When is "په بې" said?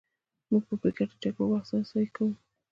0.69-0.89